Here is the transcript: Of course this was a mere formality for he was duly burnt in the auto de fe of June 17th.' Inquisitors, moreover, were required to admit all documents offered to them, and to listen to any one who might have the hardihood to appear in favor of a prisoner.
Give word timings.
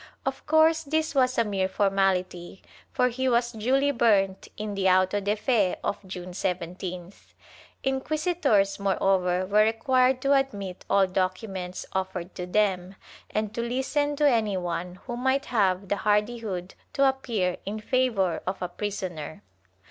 Of 0.25 0.43
course 0.47 0.81
this 0.81 1.13
was 1.13 1.37
a 1.37 1.43
mere 1.43 1.67
formality 1.67 2.63
for 2.91 3.09
he 3.09 3.29
was 3.29 3.51
duly 3.51 3.91
burnt 3.91 4.47
in 4.57 4.73
the 4.73 4.89
auto 4.89 5.19
de 5.19 5.35
fe 5.35 5.75
of 5.83 5.99
June 6.07 6.31
17th.' 6.31 7.35
Inquisitors, 7.83 8.79
moreover, 8.79 9.45
were 9.45 9.63
required 9.63 10.19
to 10.23 10.33
admit 10.33 10.85
all 10.89 11.05
documents 11.05 11.85
offered 11.93 12.33
to 12.33 12.47
them, 12.47 12.95
and 13.29 13.53
to 13.53 13.61
listen 13.61 14.15
to 14.15 14.27
any 14.27 14.57
one 14.57 14.95
who 15.05 15.15
might 15.15 15.45
have 15.45 15.87
the 15.87 15.97
hardihood 15.97 16.73
to 16.93 17.07
appear 17.07 17.57
in 17.63 17.79
favor 17.79 18.41
of 18.47 18.59
a 18.63 18.69
prisoner. 18.69 19.43